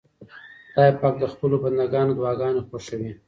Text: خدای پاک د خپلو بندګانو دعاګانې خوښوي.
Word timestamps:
خدای 0.71 0.91
پاک 0.99 1.15
د 1.19 1.23
خپلو 1.33 1.55
بندګانو 1.63 2.11
دعاګانې 2.19 2.61
خوښوي. 2.67 3.11